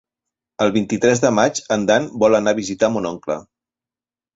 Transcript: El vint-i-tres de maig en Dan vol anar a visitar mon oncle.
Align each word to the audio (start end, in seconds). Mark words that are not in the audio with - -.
El 0.65 0.73
vint-i-tres 0.77 1.21
de 1.27 1.31
maig 1.41 1.63
en 1.77 1.85
Dan 1.93 2.11
vol 2.27 2.41
anar 2.41 2.59
a 2.59 2.63
visitar 2.65 2.95
mon 2.97 3.15
oncle. 3.15 3.41